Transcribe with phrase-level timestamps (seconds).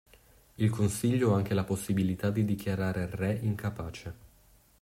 [0.57, 4.13] Il Consiglio ha anche la possibilità di dichiarare il re incapace.